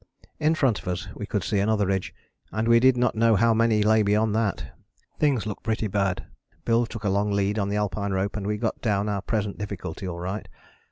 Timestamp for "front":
0.55-0.79